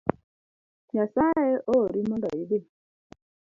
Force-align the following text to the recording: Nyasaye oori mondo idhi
Nyasaye 0.93 1.55
oori 1.75 1.99
mondo 2.07 2.27
idhi 2.41 2.59